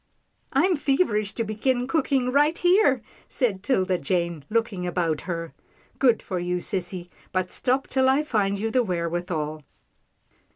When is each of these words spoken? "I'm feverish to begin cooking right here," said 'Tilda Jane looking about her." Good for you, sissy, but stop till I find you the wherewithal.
"I'm 0.51 0.77
feverish 0.77 1.33
to 1.35 1.43
begin 1.43 1.85
cooking 1.85 2.31
right 2.31 2.57
here," 2.57 3.03
said 3.27 3.61
'Tilda 3.61 3.99
Jane 3.99 4.43
looking 4.49 4.87
about 4.87 5.21
her." 5.29 5.53
Good 5.99 6.23
for 6.23 6.39
you, 6.39 6.55
sissy, 6.57 7.09
but 7.31 7.51
stop 7.51 7.87
till 7.87 8.09
I 8.09 8.23
find 8.23 8.57
you 8.57 8.71
the 8.71 8.81
wherewithal. 8.81 9.61